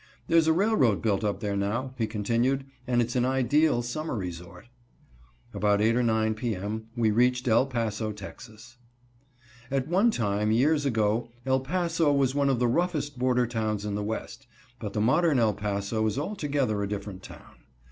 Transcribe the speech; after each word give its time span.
There's 0.25 0.47
a 0.47 0.51
railroad 0.51 0.99
built 1.03 1.23
up 1.23 1.41
there 1.41 1.55
now," 1.55 1.93
he 1.95 2.07
continued, 2.07 2.65
"and 2.87 3.03
its 3.03 3.15
an 3.15 3.23
ideal 3.23 3.83
summer 3.83 4.15
resort." 4.15 4.65
About 5.53 5.79
8 5.79 5.95
or 5.95 6.01
9 6.01 6.33
p. 6.33 6.55
m. 6.55 6.87
we 6.97 7.11
reached 7.11 7.47
El 7.47 7.67
Paso, 7.67 8.11
Tex. 8.11 8.77
At 9.69 9.87
one 9.87 10.09
time, 10.09 10.51
years 10.51 10.87
ago, 10.87 11.29
El 11.45 11.59
Paso 11.59 12.11
was 12.11 12.33
one 12.33 12.49
of 12.49 12.57
the 12.57 12.67
roughest 12.67 13.19
border 13.19 13.45
towns 13.45 13.85
in 13.85 13.93
the 13.93 14.01
West, 14.03 14.47
but 14.79 14.93
the 14.93 15.01
modern 15.01 15.37
El 15.37 15.53
Paso 15.53 16.07
is 16.07 16.17
altogether 16.17 16.81
a 16.81 16.87
different 16.89 17.21
town. 17.21 17.57